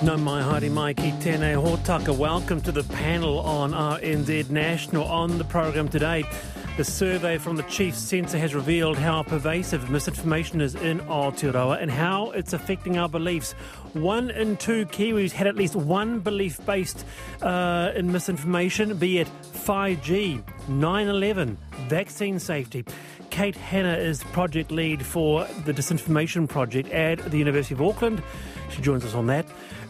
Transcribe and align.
No 0.00 0.16
mai 0.16 0.42
haere 0.42 0.70
mai 0.70 0.92
ki 0.94 1.08
tēnei 1.18 1.56
hōtaka. 1.58 2.16
Welcome 2.16 2.60
to 2.60 2.70
the 2.70 2.84
panel 2.84 3.40
on 3.40 3.72
RNZ 3.72 4.48
National. 4.48 5.02
On 5.02 5.38
the 5.38 5.44
program 5.44 5.88
today, 5.88 6.22
the 6.76 6.84
survey 6.84 7.36
from 7.36 7.56
the 7.56 7.64
Chief 7.64 7.96
Censor 7.96 8.38
has 8.38 8.54
revealed 8.54 8.96
how 8.96 9.24
pervasive 9.24 9.90
misinformation 9.90 10.60
is 10.60 10.76
in 10.76 11.00
Aotearoa 11.00 11.82
and 11.82 11.90
how 11.90 12.30
it's 12.30 12.52
affecting 12.52 12.96
our 12.96 13.08
beliefs. 13.08 13.54
One 13.94 14.30
in 14.30 14.56
two 14.56 14.86
Kiwis 14.86 15.32
had 15.32 15.48
at 15.48 15.56
least 15.56 15.74
one 15.74 16.20
belief 16.20 16.64
based 16.64 17.04
uh, 17.42 17.90
in 17.96 18.12
misinformation, 18.12 18.96
be 18.98 19.18
it 19.18 19.28
5G, 19.52 20.44
9 20.68 21.08
11, 21.08 21.58
vaccine 21.88 22.38
safety. 22.38 22.84
Kate 23.30 23.56
Hannah 23.56 23.96
is 23.96 24.22
project 24.22 24.70
lead 24.70 25.04
for 25.04 25.44
the 25.64 25.74
Disinformation 25.74 26.48
Project 26.48 26.88
at 26.90 27.18
the 27.30 27.38
University 27.38 27.74
of 27.74 27.82
Auckland. 27.82 28.22
She 28.70 28.80
joins 28.80 29.04
us 29.04 29.14
on 29.14 29.26
that. 29.26 29.46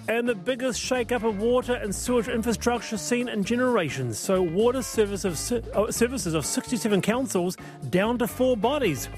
And 0.09 0.27
the 0.27 0.35
biggest 0.35 0.81
shake-up 0.81 1.23
of 1.23 1.39
water 1.39 1.75
and 1.75 1.95
sewage 1.95 2.29
infrastructure 2.29 2.97
seen 2.97 3.29
in 3.29 3.45
generations. 3.45 4.19
So, 4.19 4.41
water 4.41 4.81
service 4.81 5.27
of, 5.27 5.35
uh, 5.77 5.93
services 5.93 6.33
of 6.33 6.47
67 6.47 7.03
councils 7.03 7.59
down 7.91 8.17
to 8.19 8.27
four 8.27 8.57
bodies. 8.57 9.11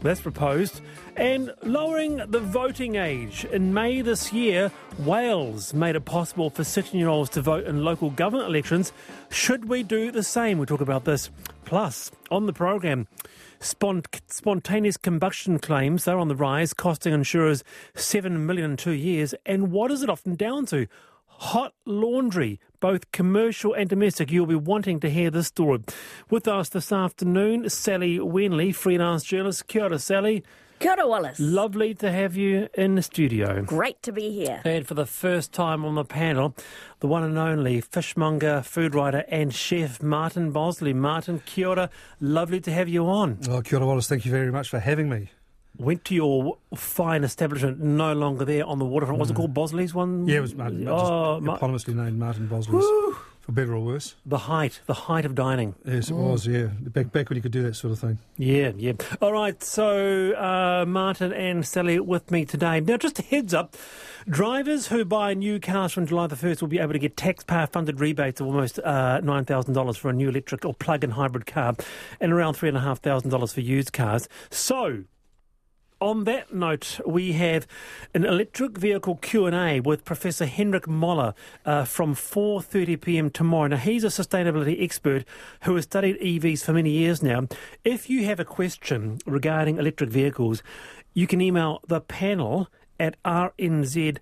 That's 0.00 0.20
proposed. 0.20 0.80
And 1.16 1.52
lowering 1.62 2.18
the 2.28 2.40
voting 2.40 2.94
age. 2.96 3.44
In 3.46 3.74
May 3.74 4.00
this 4.00 4.32
year, 4.32 4.70
Wales 5.00 5.74
made 5.74 5.96
it 5.96 6.04
possible 6.04 6.50
for 6.50 6.62
16 6.62 6.98
year 6.98 7.08
olds 7.08 7.30
to 7.30 7.42
vote 7.42 7.64
in 7.64 7.84
local 7.84 8.10
government 8.10 8.48
elections. 8.48 8.92
Should 9.30 9.68
we 9.68 9.82
do 9.82 10.12
the 10.12 10.22
same? 10.22 10.58
We'll 10.58 10.66
talk 10.66 10.80
about 10.80 11.04
this. 11.04 11.30
Plus, 11.64 12.10
on 12.30 12.46
the 12.46 12.52
programme, 12.52 13.08
Spont- 13.60 14.20
spontaneous 14.28 14.96
combustion 14.96 15.58
claims 15.58 16.04
they're 16.04 16.18
on 16.18 16.28
the 16.28 16.36
rise, 16.36 16.72
costing 16.72 17.12
insurers 17.12 17.64
seven 17.94 18.46
million 18.46 18.72
in 18.72 18.76
two 18.76 18.92
years. 18.92 19.34
And 19.44 19.72
what 19.72 19.90
is 19.90 20.02
it 20.04 20.08
often 20.08 20.36
down 20.36 20.64
to? 20.66 20.86
Hot 21.40 21.72
laundry, 21.86 22.58
both 22.80 23.12
commercial 23.12 23.72
and 23.72 23.88
domestic. 23.88 24.32
You'll 24.32 24.46
be 24.46 24.56
wanting 24.56 24.98
to 25.00 25.08
hear 25.08 25.30
this 25.30 25.46
story. 25.46 25.84
With 26.30 26.48
us 26.48 26.68
this 26.68 26.90
afternoon, 26.90 27.70
Sally 27.70 28.18
Wenley, 28.18 28.74
freelance 28.74 29.22
journalist. 29.22 29.68
Kia 29.68 29.84
ora, 29.84 30.00
Sally. 30.00 30.42
Kia 30.80 30.96
ora, 30.98 31.06
Wallace. 31.06 31.38
Lovely 31.38 31.94
to 31.94 32.10
have 32.10 32.36
you 32.36 32.68
in 32.74 32.96
the 32.96 33.02
studio. 33.02 33.62
Great 33.62 34.02
to 34.02 34.10
be 34.10 34.32
here. 34.32 34.60
And 34.64 34.84
for 34.84 34.94
the 34.94 35.06
first 35.06 35.52
time 35.52 35.84
on 35.84 35.94
the 35.94 36.04
panel, 36.04 36.56
the 36.98 37.06
one 37.06 37.22
and 37.22 37.38
only 37.38 37.80
fishmonger, 37.82 38.62
food 38.62 38.96
writer, 38.96 39.24
and 39.28 39.54
chef 39.54 40.02
Martin 40.02 40.50
Bosley. 40.50 40.92
Martin, 40.92 41.40
kia 41.46 41.68
ora. 41.68 41.90
Lovely 42.20 42.60
to 42.62 42.72
have 42.72 42.88
you 42.88 43.06
on. 43.06 43.38
Oh, 43.48 43.62
kia 43.62 43.78
ora, 43.78 43.86
Wallace. 43.86 44.08
Thank 44.08 44.24
you 44.24 44.32
very 44.32 44.50
much 44.50 44.68
for 44.68 44.80
having 44.80 45.08
me. 45.08 45.30
Went 45.78 46.04
to 46.06 46.14
your 46.14 46.58
fine 46.74 47.22
establishment, 47.24 47.78
no 47.80 48.12
longer 48.12 48.44
there 48.44 48.66
on 48.66 48.78
the 48.80 48.84
waterfront. 48.84 49.20
Was 49.20 49.30
it 49.30 49.34
called 49.34 49.54
Bosley's 49.54 49.94
one? 49.94 50.26
Yeah, 50.26 50.38
it 50.38 50.40
was 50.40 50.54
Martin, 50.54 50.86
Oh, 50.88 51.36
just 51.36 51.44
Ma- 51.46 51.58
eponymously 51.58 51.94
named 51.94 52.18
Martin 52.18 52.48
Bosley's, 52.48 52.84
for 53.40 53.52
better 53.52 53.74
or 53.76 53.84
worse. 53.84 54.16
the 54.26 54.38
height, 54.38 54.80
the 54.86 54.94
height 54.94 55.24
of 55.24 55.36
dining. 55.36 55.76
Yes, 55.84 56.10
it 56.10 56.14
was, 56.14 56.48
yeah. 56.48 56.66
Back, 56.80 57.12
back 57.12 57.28
when 57.30 57.36
you 57.36 57.42
could 57.42 57.52
do 57.52 57.62
that 57.62 57.76
sort 57.76 57.92
of 57.92 58.00
thing. 58.00 58.18
Yeah, 58.36 58.72
yeah. 58.76 58.94
All 59.22 59.32
right, 59.32 59.62
so 59.62 60.32
uh, 60.32 60.84
Martin 60.84 61.32
and 61.32 61.64
Sally 61.64 62.00
with 62.00 62.30
me 62.32 62.44
today. 62.44 62.80
Now, 62.80 62.96
just 62.96 63.20
a 63.20 63.22
heads 63.22 63.54
up 63.54 63.76
drivers 64.28 64.88
who 64.88 65.04
buy 65.04 65.32
new 65.34 65.60
cars 65.60 65.92
from 65.92 66.06
July 66.06 66.26
the 66.26 66.34
1st 66.36 66.60
will 66.60 66.68
be 66.68 66.80
able 66.80 66.92
to 66.92 66.98
get 66.98 67.16
taxpayer 67.16 67.68
funded 67.68 68.00
rebates 68.00 68.40
of 68.40 68.48
almost 68.48 68.80
uh, 68.80 69.20
$9,000 69.22 69.96
for 69.96 70.10
a 70.10 70.12
new 70.12 70.28
electric 70.28 70.64
or 70.64 70.74
plug 70.74 71.04
in 71.04 71.10
hybrid 71.10 71.46
car 71.46 71.74
and 72.20 72.32
around 72.32 72.54
$3,500 72.54 73.54
for 73.54 73.60
used 73.60 73.92
cars. 73.92 74.28
So, 74.50 75.04
on 76.00 76.24
that 76.24 76.54
note, 76.54 77.00
we 77.06 77.32
have 77.32 77.66
an 78.14 78.24
electric 78.24 78.78
vehicle 78.78 79.16
Q&A 79.16 79.80
with 79.80 80.04
Professor 80.04 80.46
Henrik 80.46 80.86
Moller 80.86 81.34
uh, 81.64 81.84
from 81.84 82.14
4.30pm 82.14 83.32
tomorrow. 83.32 83.68
Now, 83.68 83.78
he's 83.78 84.04
a 84.04 84.08
sustainability 84.08 84.82
expert 84.82 85.24
who 85.64 85.74
has 85.74 85.84
studied 85.84 86.20
EVs 86.20 86.64
for 86.64 86.72
many 86.72 86.90
years 86.90 87.22
now. 87.22 87.48
If 87.84 88.08
you 88.08 88.24
have 88.26 88.38
a 88.38 88.44
question 88.44 89.18
regarding 89.26 89.78
electric 89.78 90.10
vehicles, 90.10 90.62
you 91.14 91.26
can 91.26 91.40
email 91.40 91.80
the 91.86 92.00
panel 92.00 92.68
at 93.00 93.20
rnz.co.nz. 93.24 94.18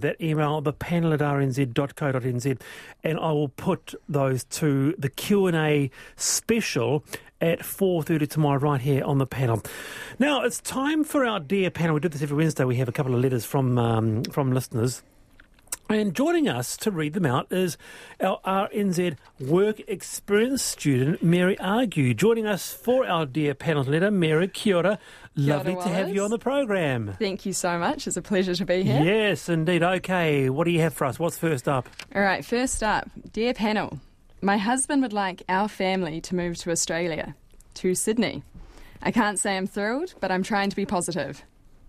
That 0.00 0.20
email, 0.20 0.60
the 0.60 0.72
panel 0.72 1.12
at 1.12 1.20
rnz.co.nz, 1.20 2.60
and 3.02 3.18
I 3.18 3.32
will 3.32 3.48
put 3.48 3.94
those 4.08 4.44
to 4.44 4.94
the 4.98 5.08
Q&A 5.08 5.90
special 6.16 7.04
at 7.40 7.60
4.30 7.60 8.28
tomorrow 8.28 8.58
right 8.58 8.80
here 8.80 9.04
on 9.04 9.18
the 9.18 9.26
panel. 9.26 9.62
Now, 10.18 10.42
it's 10.42 10.60
time 10.60 11.04
for 11.04 11.24
our 11.24 11.40
Dear 11.40 11.70
Panel. 11.70 11.94
We 11.94 12.00
do 12.00 12.08
this 12.08 12.22
every 12.22 12.36
Wednesday. 12.36 12.64
We 12.64 12.76
have 12.76 12.88
a 12.88 12.92
couple 12.92 13.14
of 13.14 13.20
letters 13.20 13.44
from, 13.44 13.78
um, 13.78 14.24
from 14.24 14.52
listeners. 14.52 15.02
And 15.88 16.14
joining 16.14 16.48
us 16.48 16.76
to 16.78 16.92
read 16.92 17.14
them 17.14 17.26
out 17.26 17.48
is 17.50 17.76
our 18.20 18.38
RNZ 18.46 19.16
work 19.40 19.80
experience 19.88 20.62
student, 20.62 21.20
Mary 21.20 21.58
Argue. 21.58 22.14
Joining 22.14 22.46
us 22.46 22.72
for 22.72 23.04
our 23.04 23.26
Dear 23.26 23.54
Panel 23.54 23.82
letter, 23.82 24.08
Mary, 24.08 24.46
kia 24.46 24.76
ora. 24.76 24.98
Lovely 25.34 25.74
to 25.74 25.88
have 25.88 26.14
you 26.14 26.22
on 26.22 26.30
the 26.30 26.38
program. 26.38 27.16
Thank 27.18 27.44
you 27.44 27.52
so 27.52 27.76
much. 27.76 28.06
It's 28.06 28.16
a 28.16 28.22
pleasure 28.22 28.54
to 28.54 28.64
be 28.64 28.84
here. 28.84 29.02
Yes, 29.02 29.48
indeed. 29.48 29.82
Okay, 29.82 30.48
what 30.48 30.64
do 30.64 30.70
you 30.70 30.80
have 30.80 30.94
for 30.94 31.06
us? 31.06 31.18
What's 31.18 31.38
first 31.38 31.66
up? 31.66 31.88
All 32.14 32.22
right, 32.22 32.44
first 32.44 32.84
up, 32.84 33.10
dear 33.32 33.52
panel. 33.52 33.98
My 34.42 34.56
husband 34.56 35.02
would 35.02 35.12
like 35.12 35.42
our 35.48 35.68
family 35.68 36.20
to 36.22 36.34
move 36.34 36.56
to 36.58 36.70
Australia, 36.70 37.34
to 37.74 37.94
Sydney. 37.94 38.42
I 39.02 39.10
can't 39.10 39.38
say 39.38 39.56
I'm 39.56 39.66
thrilled, 39.66 40.14
but 40.20 40.30
I'm 40.32 40.42
trying 40.42 40.70
to 40.70 40.76
be 40.76 40.86
positive. 40.86 41.42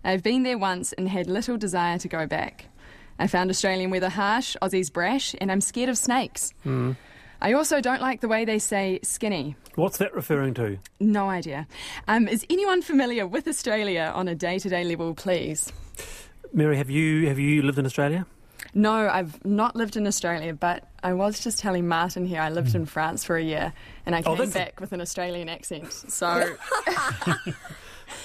I've 0.04 0.22
been 0.22 0.42
there 0.42 0.58
once 0.58 0.92
and 0.92 1.08
had 1.08 1.28
little 1.28 1.56
desire 1.56 1.98
to 1.98 2.08
go 2.08 2.26
back. 2.26 2.66
I 3.18 3.26
found 3.26 3.48
Australian 3.50 3.90
weather 3.90 4.08
harsh, 4.10 4.56
Aussies 4.60 4.92
brash, 4.92 5.34
and 5.40 5.50
I'm 5.50 5.60
scared 5.62 5.88
of 5.88 5.96
snakes. 5.96 6.52
I 7.40 7.52
also 7.54 7.80
don't 7.80 8.02
like 8.02 8.20
the 8.20 8.28
way 8.28 8.44
they 8.44 8.58
say 8.58 9.00
skinny. 9.02 9.56
What's 9.74 9.98
that 9.98 10.14
referring 10.14 10.54
to? 10.54 10.78
No 11.00 11.30
idea. 11.30 11.66
Um, 12.06 12.28
is 12.28 12.44
anyone 12.50 12.82
familiar 12.82 13.26
with 13.26 13.48
Australia 13.48 14.12
on 14.14 14.28
a 14.28 14.34
day 14.34 14.58
to 14.58 14.68
day 14.68 14.84
level, 14.84 15.14
please? 15.14 15.72
Mary, 16.52 16.76
have 16.76 16.90
you 16.90 17.28
have 17.28 17.38
you 17.38 17.62
lived 17.62 17.78
in 17.78 17.86
Australia? 17.86 18.26
No, 18.74 19.08
I've 19.08 19.44
not 19.44 19.76
lived 19.76 19.96
in 19.96 20.06
Australia, 20.06 20.54
but 20.54 20.84
I 21.02 21.12
was 21.12 21.40
just 21.40 21.58
telling 21.58 21.86
Martin 21.88 22.24
here 22.26 22.40
I 22.40 22.48
lived 22.50 22.74
in 22.74 22.86
France 22.86 23.24
for 23.24 23.36
a 23.36 23.42
year 23.42 23.72
and 24.06 24.14
I 24.14 24.20
Oh, 24.20 24.36
came 24.36 24.46
that's- 24.48 24.54
back 24.54 24.80
with 24.80 24.92
an 24.92 25.00
Australian 25.00 25.48
accent. 25.48 25.92
So 25.92 26.28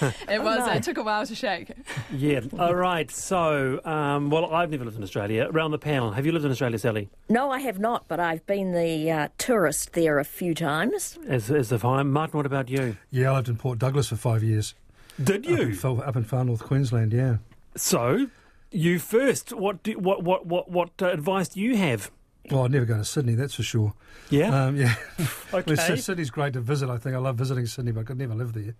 it 0.28 0.42
was, 0.42 0.68
it 0.76 0.82
took 0.82 0.98
a 0.98 1.02
while 1.02 1.26
to 1.26 1.34
shake. 1.34 1.72
Yeah. 2.12 2.40
All 2.58 2.74
right. 2.74 3.10
So, 3.10 3.80
um, 3.84 4.30
well, 4.30 4.54
I've 4.54 4.70
never 4.70 4.84
lived 4.84 4.96
in 4.96 5.02
Australia. 5.02 5.48
Around 5.50 5.72
the 5.72 5.78
panel, 5.78 6.12
have 6.12 6.24
you 6.26 6.32
lived 6.32 6.44
in 6.44 6.50
Australia, 6.50 6.78
Sally? 6.78 7.08
No, 7.28 7.50
I 7.50 7.60
have 7.60 7.78
not, 7.78 8.06
but 8.08 8.20
I've 8.20 8.46
been 8.46 8.72
the 8.72 9.10
uh, 9.10 9.28
tourist 9.38 9.92
there 9.94 10.18
a 10.18 10.24
few 10.24 10.54
times. 10.54 11.18
As 11.26 11.50
as 11.50 11.68
the 11.70 11.78
time, 11.78 12.12
Martin. 12.12 12.36
What 12.36 12.46
about 12.46 12.68
you? 12.68 12.96
Yeah, 13.10 13.32
I 13.32 13.36
lived 13.36 13.48
in 13.48 13.56
Port 13.56 13.78
Douglas 13.78 14.08
for 14.08 14.16
five 14.16 14.42
years. 14.42 14.74
Did 15.22 15.46
Up 15.50 15.58
in, 15.58 15.74
far- 15.74 16.04
up 16.06 16.16
in 16.16 16.22
far 16.24 16.44
north 16.44 16.62
Queensland, 16.62 17.12
yeah. 17.12 17.38
So, 17.74 18.28
you 18.70 18.98
first. 18.98 19.52
What 19.52 19.82
do, 19.82 19.98
what 19.98 20.22
what 20.22 20.46
what 20.46 20.70
what 20.70 20.90
uh, 21.00 21.06
advice 21.06 21.48
do 21.48 21.60
you 21.60 21.76
have? 21.76 22.10
Well, 22.50 22.64
I'd 22.64 22.70
never 22.70 22.86
go 22.86 22.96
to 22.96 23.04
Sydney, 23.04 23.34
that's 23.34 23.54
for 23.54 23.62
sure. 23.62 23.92
Yeah. 24.30 24.64
Um, 24.64 24.76
yeah. 24.76 24.94
okay. 25.52 25.74
Well, 25.74 25.96
Sydney's 25.96 26.30
great 26.30 26.54
to 26.54 26.60
visit. 26.60 26.88
I 26.88 26.96
think 26.96 27.14
I 27.14 27.18
love 27.18 27.36
visiting 27.36 27.66
Sydney, 27.66 27.92
but 27.92 28.00
I 28.00 28.04
could 28.04 28.18
never 28.18 28.34
live 28.34 28.54
there. 28.54 28.74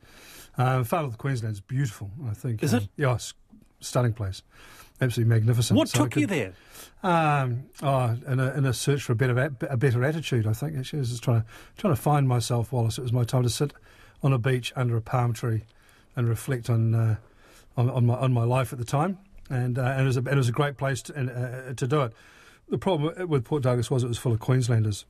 Um, 0.57 0.85
far 0.85 1.03
north 1.03 1.19
Queensland's 1.19 1.61
beautiful. 1.61 2.11
I 2.29 2.35
think. 2.35 2.63
Is 2.63 2.75
um, 2.75 2.81
it? 2.81 2.89
Yeah, 2.97 3.15
it's 3.15 3.35
a 3.81 3.85
stunning 3.85 4.15
place. 4.15 4.43
Absolutely 5.01 5.33
magnificent. 5.33 5.77
what 5.77 5.89
So 5.89 6.05
took 6.05 6.17
you 6.17 6.27
there? 6.27 6.55
Um, 7.03 7.67
oh, 7.83 8.17
in 8.27 8.41
a, 8.41 8.53
in 8.55 8.65
a 8.65 8.73
search 8.73 9.03
for 9.05 9.13
a 9.13 9.17
better 9.17 9.39
a, 9.39 9.67
a 9.67 9.77
better 9.77 10.03
attitude, 10.03 10.47
I 10.47 10.53
think. 10.53 10.77
Actually, 10.77 10.99
I 10.99 11.01
was 11.01 11.11
just 11.11 11.23
trying 11.23 11.43
to 11.43 11.47
trying 11.77 11.95
to 11.95 12.01
find 12.01 12.27
myself. 12.27 12.73
Wallace, 12.73 12.99
it 12.99 13.03
was 13.03 13.13
my 13.13 13.25
time 13.25 13.45
to 13.45 13.51
sit 13.51 13.73
on 14.23 14.33
a 14.33 14.39
beach 14.39 14.73
under 14.75 14.97
a 14.97 15.01
palm 15.01 15.33
tree 15.33 15.63
and 16.17 16.29
reflect 16.29 16.69
on 16.69 16.95
uh, 16.95 17.17
on, 17.77 17.89
on 17.91 18.07
my 18.07 18.15
on 18.15 18.33
my 18.33 18.43
life 18.43 18.73
at 18.73 18.79
the 18.81 18.85
time, 18.85 19.19
and 19.51 19.79
uh, 19.79 19.83
and 19.83 20.03
it 20.03 20.05
was 20.05 20.17
a, 20.17 20.21
and 20.21 20.29
it 20.29 20.37
was 20.37 20.49
a 20.49 20.53
great 20.53 20.77
place 20.77 21.03
to, 21.03 21.15
and, 21.15 21.31
uh, 21.31 21.75
to 21.75 21.87
do 21.87 22.03
it. 22.03 22.13
The 22.69 22.79
problem 22.79 23.29
with 23.29 23.45
Port 23.45 23.63
Douglas 23.63 23.91
was 23.91 24.05
it 24.05 24.09
was 24.09 24.19
full 24.19 24.33
of 24.33 24.41
Queenslanders, 24.41 25.07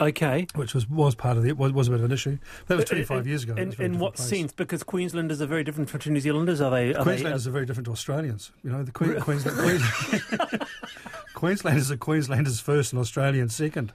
Okay. 0.00 0.46
which 0.54 0.74
was 0.74 0.88
was 0.90 1.14
part 1.14 1.36
of 1.38 1.42
the 1.42 1.52
was, 1.52 1.72
was 1.72 1.88
a 1.88 1.92
bit 1.92 2.00
of 2.00 2.04
an 2.06 2.12
issue. 2.12 2.36
That 2.66 2.76
was 2.76 2.84
Uh, 2.84 2.88
twenty 2.88 3.04
five 3.04 3.26
years 3.26 3.44
ago. 3.44 3.54
In, 3.54 3.68
was 3.68 3.74
a 3.74 3.76
very 3.78 3.86
in 3.88 3.98
what 3.98 4.14
place. 4.16 4.28
sense? 4.28 4.52
Because 4.52 4.82
Queenslanders 4.82 5.40
are 5.40 5.46
very 5.46 5.64
different 5.64 5.88
to 5.88 6.10
New 6.10 6.20
Zealanders. 6.20 6.60
Are 6.60 6.70
they? 6.70 6.92
Are 6.94 7.02
Queenslanders 7.02 7.44
they, 7.44 7.50
are 7.50 7.52
very 7.52 7.64
different 7.66 7.86
to 7.86 7.92
Australians. 7.92 8.50
You 8.62 8.70
know, 8.70 8.82
the 8.82 8.92
Queen, 8.92 9.18
Queensland, 9.20 9.56
Queen, 10.48 10.60
Queenslanders 11.34 11.90
are 11.90 11.96
Queenslanders 11.96 12.60
first 12.60 12.92
and 12.92 13.00
Australians 13.00 13.54
second, 13.54 13.92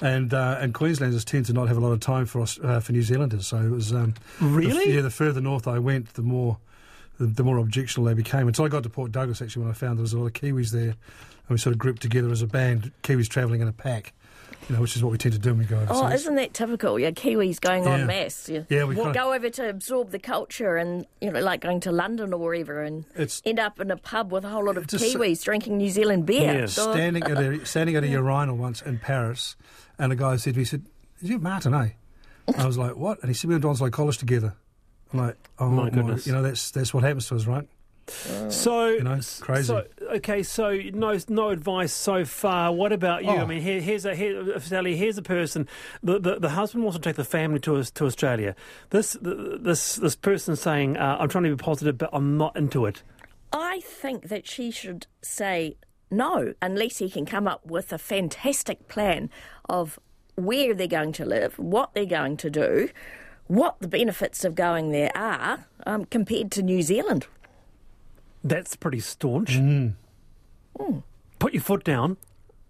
and 0.00 0.32
uh, 0.32 0.58
and 0.60 0.72
Queenslanders 0.72 1.24
tend 1.24 1.46
to 1.46 1.52
not 1.52 1.68
have 1.68 1.76
a 1.76 1.80
lot 1.80 1.92
of 1.92 2.00
time 2.00 2.26
for 2.26 2.40
uh, 2.62 2.80
for 2.80 2.92
New 2.92 3.02
Zealanders. 3.02 3.46
So 3.48 3.58
it 3.58 3.70
was 3.70 3.92
um, 3.92 4.14
the- 4.40 4.46
Really? 4.46 4.94
yeah. 4.94 5.00
The 5.02 5.10
further 5.10 5.40
north 5.40 5.66
I 5.66 5.78
went, 5.78 6.14
the 6.14 6.22
more 6.22 6.58
the, 7.18 7.26
the 7.26 7.42
more 7.44 7.58
objectionable 7.58 8.08
they 8.08 8.14
became. 8.14 8.46
Until 8.48 8.64
I 8.64 8.68
got 8.68 8.82
to 8.84 8.90
Port 8.90 9.12
Douglas, 9.12 9.40
actually, 9.42 9.62
when 9.62 9.70
I 9.70 9.74
found 9.74 9.98
there 9.98 10.02
was 10.02 10.12
a 10.12 10.18
lot 10.18 10.26
of 10.26 10.32
Kiwis 10.34 10.70
there, 10.70 10.90
and 10.90 10.94
we 11.50 11.58
sort 11.58 11.72
of 11.74 11.78
grouped 11.78 12.02
together 12.02 12.30
as 12.30 12.42
a 12.42 12.46
band, 12.46 12.92
Kiwis 13.02 13.28
travelling 13.28 13.60
in 13.60 13.68
a 13.68 13.72
pack. 13.72 14.12
you 14.68 14.74
know, 14.74 14.80
which 14.80 14.96
is 14.96 15.02
what 15.02 15.12
we 15.12 15.18
tend 15.18 15.32
to 15.32 15.38
do 15.38 15.50
when 15.50 15.58
we 15.60 15.64
go 15.64 15.76
overseas. 15.76 15.96
Oh, 16.02 16.08
isn't 16.08 16.34
that 16.36 16.52
typical? 16.54 16.98
Yeah, 16.98 17.10
Kiwis 17.12 17.60
going 17.60 17.84
Yeah. 17.84 17.90
on 17.90 18.06
mass. 18.06 18.48
Yeah, 18.48 18.62
Yeah, 18.68 18.84
we 18.84 18.96
Well, 18.96 19.06
kinda- 19.06 19.18
go 19.20 19.32
over 19.32 19.48
to 19.50 19.68
absorb 19.68 20.10
the 20.10 20.18
culture 20.18 20.76
and, 20.76 21.06
you 21.20 21.30
know, 21.30 21.38
like 21.40 21.60
going 21.60 21.78
to 21.80 21.92
London 21.92 22.32
or 22.32 22.40
wherever 22.40 22.82
and 22.82 23.04
It's- 23.14 23.40
end 23.44 23.60
up 23.60 23.78
in 23.78 23.90
a 23.92 23.96
pub 23.96 24.32
with 24.32 24.44
a 24.44 24.48
whole 24.48 24.64
lot 24.64 24.76
of 24.76 24.88
Just- 24.88 25.04
Kiwis 25.04 25.44
drinking 25.44 25.76
New 25.78 25.90
Zealand 25.90 26.26
beer. 26.26 26.52
Yeah. 26.60 26.66
So- 26.66 26.90
standing 26.92 27.22
at 27.24 27.38
a 27.38 27.64
standing 27.66 27.94
at 27.96 28.02
a 28.02 28.08
urinal 28.08 28.56
once 28.56 28.82
in 28.82 28.98
Paris, 28.98 29.54
and 30.00 30.10
a 30.12 30.16
guy 30.16 30.34
said 30.36 30.54
to 30.54 30.58
me, 30.58 30.62
he 30.62 30.66
said, 30.66 30.84
"Is 31.20 31.28
you 31.30 31.38
Martin, 31.38 31.72
eh?" 31.74 31.90
I 32.58 32.66
was 32.66 32.76
like, 32.78 32.96
"What?" 32.96 33.20
And 33.20 33.28
he 33.28 33.34
said, 33.34 33.46
"We 33.48 33.54
went 33.54 33.62
to 33.62 33.68
Onslow 33.68 33.90
College 33.90 34.18
together." 34.18 34.54
I'm 35.18 35.26
like, 35.26 35.36
"Oh 35.58 35.68
My 35.70 35.84
my, 35.84 35.90
goodness. 35.90 36.26
You 36.26 36.32
know, 36.32 36.42
that's 36.42 36.70
that's 36.70 36.92
what 36.94 37.02
happens 37.04 37.28
to 37.28 37.36
us, 37.36 37.46
right?" 37.46 37.66
So, 38.50 38.86
You 38.88 39.02
know, 39.02 39.18
crazy. 39.40 39.64
So, 39.66 39.84
okay, 40.12 40.42
so 40.44 40.76
no, 40.94 41.18
no 41.28 41.48
advice 41.50 41.92
so 41.92 42.24
far. 42.24 42.72
What 42.72 42.92
about 42.92 43.24
you? 43.24 43.30
I 43.30 43.42
Oh. 43.42 43.46
mean, 43.46 43.60
here, 43.60 43.80
here's 43.80 44.04
a 44.04 44.14
here, 44.14 44.60
Sally. 44.60 44.96
Here's 44.96 45.18
a 45.18 45.22
person. 45.22 45.66
The, 46.04 46.18
the 46.20 46.38
the 46.38 46.50
husband 46.50 46.84
wants 46.84 46.96
to 46.98 47.02
take 47.02 47.16
the 47.16 47.24
family 47.24 47.58
to 47.60 47.76
us 47.76 47.90
to 47.92 48.04
Australia. 48.06 48.54
This 48.90 49.14
the, 49.20 49.58
this 49.60 49.96
this 49.96 50.14
person 50.14 50.54
saying, 50.56 50.96
uh, 50.96 51.16
"I'm 51.18 51.28
trying 51.28 51.44
to 51.44 51.50
be 51.50 51.56
positive, 51.56 51.98
but 51.98 52.10
I'm 52.12 52.36
not 52.36 52.56
into 52.56 52.86
it." 52.86 53.02
I 53.52 53.80
think 53.80 54.28
that 54.28 54.46
she 54.46 54.70
should 54.70 55.06
say 55.22 55.76
no 56.10 56.54
unless 56.62 56.98
he 56.98 57.10
can 57.10 57.26
come 57.26 57.48
up 57.48 57.66
with 57.66 57.92
a 57.92 57.98
fantastic 57.98 58.86
plan 58.86 59.30
of 59.68 59.98
where 60.36 60.74
they're 60.74 60.86
going 60.86 61.12
to 61.14 61.24
live, 61.24 61.58
what 61.58 61.92
they're 61.94 62.04
going 62.06 62.36
to 62.36 62.50
do, 62.50 62.88
what 63.48 63.76
the 63.80 63.88
benefits 63.88 64.44
of 64.44 64.54
going 64.54 64.90
there 64.90 65.10
are 65.16 65.66
um, 65.86 66.04
compared 66.06 66.50
to 66.52 66.62
New 66.62 66.82
Zealand. 66.82 67.26
That's 68.42 68.76
pretty 68.76 69.00
staunch. 69.00 69.52
Mm. 69.58 69.94
Put 71.38 71.52
your 71.52 71.62
foot 71.62 71.84
down. 71.84 72.16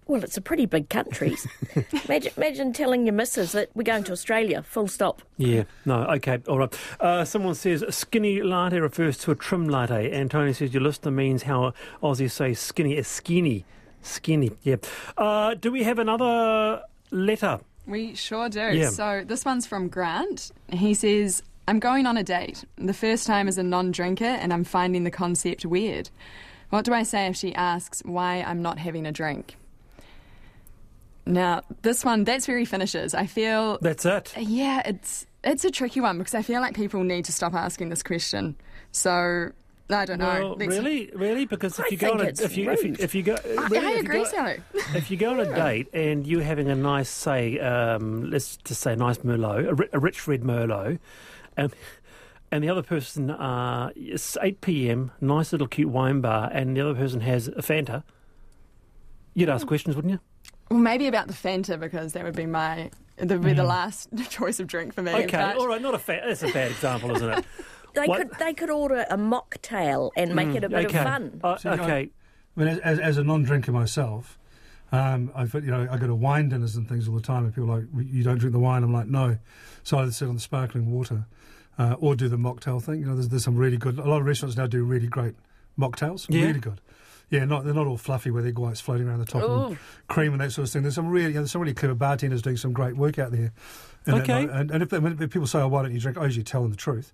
Well, 0.06 0.23
it's 0.23 0.37
a 0.37 0.40
pretty 0.40 0.67
big 0.67 0.88
country. 0.88 1.37
imagine, 2.05 2.32
imagine 2.37 2.73
telling 2.73 3.06
your 3.06 3.12
missus 3.12 3.52
that 3.52 3.70
we're 3.75 3.82
going 3.82 4.05
to 4.05 4.12
Australia, 4.12 4.62
full 4.62 4.87
stop. 4.87 5.20
Yeah, 5.37 5.64
no, 5.84 6.05
okay, 6.05 6.38
all 6.46 6.58
right. 6.58 6.78
Uh, 7.00 7.25
someone 7.25 7.56
says 7.56 7.84
skinny 7.90 8.40
latte 8.40 8.78
refers 8.78 9.19
to 9.19 9.32
a 9.32 9.34
trim 9.34 9.69
latte, 9.69 10.12
and 10.12 10.31
Tony 10.31 10.52
says 10.52 10.73
your 10.73 10.82
listener 10.84 11.11
means 11.11 11.43
how 11.43 11.75
Aussies 12.02 12.31
say 12.31 12.55
skinny 12.55 12.96
is 12.96 13.08
skinny. 13.08 13.64
Skinny, 14.00 14.52
yeah. 14.62 14.76
Uh, 15.17 15.55
do 15.55 15.73
we 15.73 15.82
have 15.82 15.99
another 15.99 16.82
letter? 17.11 17.58
We 17.87 18.15
sure 18.15 18.49
do. 18.49 18.61
Yeah. 18.77 18.91
So 18.91 19.23
this 19.27 19.44
one's 19.44 19.67
from 19.67 19.88
Grant. 19.88 20.50
He 20.73 20.94
says, 20.94 21.43
I'm 21.69 21.79
going 21.79 22.06
on 22.06 22.17
a 22.17 22.23
date. 22.25 22.65
The 22.77 22.94
first 22.94 23.27
time 23.27 23.49
as 23.49 23.59
a 23.59 23.62
non 23.62 23.91
drinker, 23.93 24.25
and 24.25 24.53
I'm 24.53 24.65
finding 24.65 25.05
the 25.05 25.11
concept 25.11 25.65
weird. 25.65 26.11
What 26.71 26.85
do 26.85 26.93
I 26.93 27.05
say 27.05 27.27
if 27.27 27.37
she 27.37 27.55
asks 27.55 28.03
why 28.05 28.43
I'm 28.43 28.61
not 28.61 28.79
having 28.79 29.06
a 29.06 29.12
drink? 29.12 29.56
Now, 31.25 31.62
this 31.83 32.05
one, 32.05 32.25
that's 32.25 32.47
where 32.47 32.59
he 32.59 32.65
finishes. 32.65 33.15
I 33.15 33.27
feel, 33.27 33.79
That's 33.83 34.05
it. 34.05 34.33
yeah, 34.38 34.83
it's 34.85 35.27
it's 35.43 35.65
a 35.65 35.71
tricky 35.71 36.00
one 36.00 36.19
because 36.19 36.35
I 36.35 36.43
feel 36.43 36.61
like 36.61 36.75
people 36.75 37.03
need 37.05 37.25
to 37.27 37.33
stop 37.33 37.55
asking 37.55 37.88
this 37.88 38.03
question. 38.03 38.56
So, 38.93 39.50
I 39.88 40.05
don't 40.05 40.19
know. 40.19 40.56
Let's- 40.59 40.69
really, 40.77 41.11
really, 41.15 41.44
because 41.44 41.79
if 41.79 41.85
I 41.85 41.88
you 41.91 41.97
go 41.97 42.12
on 42.12 42.21
a, 42.21 42.25
if 42.25 42.56
you 42.56 42.71
if 42.71 42.83
you 42.85 42.97
if 42.99 43.15
you 43.15 43.23
go, 43.23 43.35
I, 43.37 43.67
really, 43.69 43.87
I 43.87 43.91
if 43.91 43.94
you 43.94 44.00
agree, 44.00 44.19
go- 44.19 44.25
Sally. 44.25 44.61
if 44.94 45.11
you 45.11 45.17
go 45.17 45.31
on 45.31 45.41
a 45.41 45.55
date 45.55 45.88
and 45.93 46.27
you're 46.27 46.43
having 46.43 46.69
a 46.69 46.75
nice, 46.75 47.09
say, 47.09 47.59
um, 47.61 48.29
let's 48.31 48.56
just 48.59 48.81
say, 48.81 48.94
a 48.94 48.97
nice 48.97 49.19
Merlot, 49.19 49.69
a, 49.69 49.75
ri- 49.75 49.88
a 49.93 49.99
rich 49.99 50.27
red 50.27 50.43
Merlot, 50.43 50.99
and 51.56 51.73
and 52.50 52.65
the 52.65 52.69
other 52.69 52.83
person, 52.83 53.31
uh, 53.31 53.91
it's 53.97 54.37
8 54.41 54.61
p.m., 54.61 55.11
nice 55.21 55.53
little 55.53 55.67
cute 55.67 55.88
wine 55.88 56.21
bar, 56.21 56.49
and 56.53 56.77
the 56.77 56.81
other 56.81 56.94
person 56.94 57.21
has 57.21 57.49
a 57.49 57.62
Fanta, 57.62 58.03
you'd 59.35 59.49
ask 59.49 59.67
questions, 59.67 59.97
wouldn't 59.97 60.12
you? 60.12 60.21
Well, 60.71 60.81
maybe 60.81 61.06
about 61.06 61.29
the 61.29 61.33
Fanta 61.35 61.79
because 61.79 62.12
that 62.15 62.25
would 62.25 62.35
be 62.37 62.47
my 62.47 62.91
that 63.19 63.29
would 63.31 63.43
be 63.44 63.53
the 63.53 63.65
last 63.65 64.09
choice 64.31 64.59
of 64.61 64.67
drink 64.67 64.94
for 64.94 65.03
me. 65.03 65.12
Okay, 65.12 65.53
all 65.56 65.69
right, 65.69 65.81
not 65.81 65.94
a 65.94 65.99
fa- 65.99 66.23
that's 66.27 66.43
a 66.43 66.53
bad 66.53 66.73
example, 66.73 67.15
isn't 67.15 67.31
it? 67.38 67.44
They 67.96 68.06
What? 68.06 68.19
could 68.19 68.38
they 68.38 68.54
could 68.54 68.70
order 68.70 69.04
a 69.10 69.16
mocktail 69.16 70.10
and 70.16 70.34
make 70.34 70.54
it 70.54 70.62
a 70.64 70.69
bit 70.69 70.87
okay, 70.87 70.98
of 70.98 71.04
fun. 71.04 71.40
Uh, 71.43 71.56
So, 71.56 71.70
okay. 71.70 72.10
I 72.56 72.60
mean, 72.60 72.69
as, 72.69 72.78
as, 72.78 72.98
as 73.00 73.19
a 73.19 73.25
non-drinker 73.25 73.72
myself, 73.72 74.38
um, 74.93 75.31
I've 75.34 75.52
you 75.54 75.62
know 75.62 75.88
I 75.90 75.96
go 75.98 76.06
to 76.06 76.14
wine 76.14 76.48
dinners 76.50 76.76
and 76.76 76.88
things 76.88 77.08
all 77.08 77.14
the 77.14 77.20
time, 77.20 77.44
and 77.44 77.54
people 77.54 77.70
are 77.72 77.81
like, 77.81 77.88
"You 77.94 78.22
don't 78.22 78.38
drink 78.38 78.52
the 78.52 78.58
wine?" 78.60 78.82
I'm 78.84 78.93
like, 78.93 79.08
"No." 79.08 79.38
So 79.82 79.98
I 79.98 80.02
either 80.02 80.12
sit 80.12 80.28
on 80.28 80.34
the 80.37 80.40
sparkling 80.40 80.90
water, 80.93 81.26
uh, 81.78 81.96
or 81.98 82.14
do 82.14 82.28
the 82.28 82.37
mocktail 82.38 82.82
thing. 82.82 83.00
You 83.00 83.06
know, 83.06 83.14
there's, 83.14 83.28
there's 83.28 83.44
some 83.44 83.56
really 83.56 83.76
good. 83.76 83.99
A 83.99 84.04
lot 84.08 84.20
of 84.20 84.26
restaurants 84.26 84.56
now 84.56 84.66
do 84.66 84.84
really 84.84 85.06
great 85.08 85.34
mocktails. 85.78 86.26
Yeah. 86.28 86.46
Really 86.46 86.60
good. 86.60 86.81
Yeah, 87.28 87.44
not 87.44 87.64
they're 87.64 87.75
not 87.75 87.88
all 87.88 87.96
fluffy 87.99 88.31
where 88.31 88.42
they're 88.42 88.52
whites 88.52 88.81
floating 88.81 89.08
around 89.08 89.19
the 89.19 89.25
top 89.26 89.42
Ooh. 89.42 89.64
and 89.66 89.78
cream 90.06 90.31
and 90.32 90.40
that 90.40 90.52
sort 90.52 90.69
of 90.69 90.72
thing. 90.72 90.82
There's 90.82 90.94
some 90.94 91.08
really, 91.08 91.26
you 91.28 91.34
know, 91.34 91.40
there's 91.40 91.50
some 91.50 91.60
really 91.60 91.75
clever 91.75 91.94
bartenders 91.96 92.40
doing 92.40 92.56
some 92.56 92.72
great 92.72 92.96
work 92.96 93.19
out 93.19 93.32
there. 93.32 93.52
And 94.06 94.22
Okay. 94.22 94.46
that- 94.46 94.54
and, 94.54 94.70
and 94.70 94.82
if, 94.84 94.92
when 94.92 95.16
people 95.28 95.49
say, 95.49 95.58
"Oh, 95.60 95.66
why 95.69 95.82
don't 95.82 95.92
you 95.92 95.99
drink?" 96.00 96.16
I 96.19 96.25
usually 96.25 96.44
tell 96.44 96.62
them 96.62 96.70
the 96.70 96.76
truth. 96.76 97.12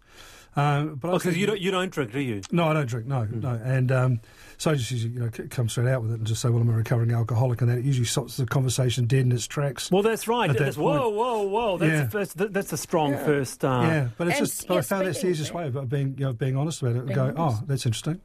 Um, 0.54 0.96
but 0.96 1.08
I 1.08 1.12
was 1.14 1.22
Because 1.22 1.38
you 1.38 1.46
don't 1.46 1.60
you 1.60 1.70
don't 1.70 1.90
drink, 1.90 2.12
do 2.12 2.20
you? 2.20 2.42
no, 2.50 2.68
I 2.68 2.74
don't 2.74 2.86
drink. 2.86 3.06
No, 3.06 3.24
no. 3.24 3.58
And 3.64 3.90
um, 3.90 4.20
so 4.58 4.70
I 4.70 4.74
just 4.74 4.90
usually, 4.90 5.14
you 5.14 5.20
know, 5.20 5.30
c- 5.34 5.44
come 5.48 5.68
straight 5.70 5.88
out 5.88 6.02
with 6.02 6.10
it 6.12 6.18
and 6.18 6.26
just 6.26 6.42
say, 6.42 6.50
"Well, 6.50 6.60
I'm 6.60 6.68
a 6.68 6.72
recovering 6.74 7.10
alcoholic," 7.12 7.62
and 7.62 7.70
that 7.70 7.78
it 7.78 7.84
usually 7.86 8.04
stops 8.04 8.36
the 8.36 8.44
conversation 8.44 9.06
dead 9.06 9.20
in 9.20 9.32
its 9.32 9.46
tracks. 9.46 9.90
Well, 9.90 10.02
that's 10.02 10.28
right. 10.28 10.50
At 10.50 10.58
that 10.58 10.64
That's, 10.64 10.76
whoa, 10.76 11.08
whoa, 11.08 11.42
whoa! 11.42 11.78
That's 11.78 11.90
Yeah. 11.90 12.04
the 12.04 12.10
first, 12.10 12.36
that, 12.36 12.52
that's 12.52 12.72
a 12.72 12.76
strong 12.76 13.14
first. 13.16 13.64
Uh, 13.64 13.80
yeah, 13.82 14.08
but 14.18 14.28
it's 14.28 14.38
and 14.38 14.46
just. 14.46 14.68
But 14.68 14.74
yeah, 14.74 14.78
I 14.80 14.82
found 14.82 15.06
that's 15.06 15.22
the 15.22 15.28
easiest 15.28 15.54
way 15.54 15.66
of 15.68 15.88
being, 15.88 16.16
you 16.18 16.26
know, 16.26 16.32
being 16.34 16.56
honest 16.56 16.82
about 16.82 16.96
it 16.96 16.98
and 16.98 17.06
Being 17.06 17.16
go, 17.16 17.34
honest. 17.36 17.62
"Oh, 17.62 17.64
that's 17.66 17.86
interesting." 17.86 18.20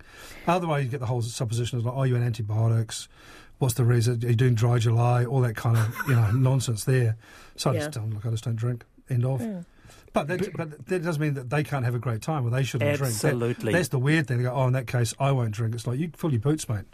Otherwise, 0.45 0.83
you 0.83 0.91
get 0.91 0.99
the 0.99 1.05
whole 1.05 1.21
supposition 1.21 1.77
of 1.77 1.85
like, 1.85 1.93
"Oh, 1.95 2.03
you 2.03 2.15
on 2.17 2.23
antibiotics." 2.23 3.07
What's 3.59 3.73
the 3.75 3.85
reason? 3.85 4.23
Are 4.23 4.27
you 4.29 4.35
doing 4.35 4.53
dry 4.53 4.77
July? 4.79 5.23
All 5.25 5.41
that 5.41 5.55
kind 5.55 5.77
of 5.77 5.95
you 6.09 6.15
know 6.15 6.29
nonsense 6.35 6.83
there. 6.83 7.15
So 7.55 7.71
I 7.71 7.73
just 7.75 7.85
Yeah. 7.85 7.89
tell 7.91 8.03
them, 8.03 8.11
look, 8.15 8.25
I 8.25 8.29
just 8.31 8.43
don't 8.43 8.55
drink. 8.57 8.83
End 9.09 9.23
of. 9.25 9.41
But 10.25 10.27
that, 10.39 10.57
but 10.57 10.87
that 10.87 11.03
doesn't 11.03 11.21
mean 11.21 11.33
that 11.35 11.49
they 11.49 11.63
can't 11.63 11.85
have 11.85 11.95
a 11.95 11.99
great 11.99 12.21
time 12.21 12.45
or 12.45 12.49
they 12.49 12.63
shouldn't 12.63 12.97
drink. 12.97 13.13
That- 13.13 13.27
Absolutely. 13.27 13.73
that's 13.73 13.89
the 13.89 13.99
weird 13.99 14.27
thing. 14.27 14.37
They 14.37 14.43
go, 14.43 14.51
oh, 14.53 14.67
in 14.67 14.73
that 14.73 14.87
case, 14.87 15.13
I 15.19 15.31
won't 15.31 15.51
drink. 15.51 15.75
It's 15.75 15.85
like 15.87 15.99
you 15.99 16.11
fill 16.15 16.31
your 16.31 16.39
boots, 16.39 16.67
mate. 16.69 16.85